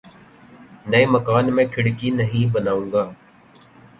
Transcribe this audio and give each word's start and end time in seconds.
نئے 0.89 1.05
مکان 1.13 1.45
میں 1.55 1.65
کھڑکی 1.73 2.09
نہیں 2.19 2.45
بناؤں 2.53 2.91
گا 2.93 3.03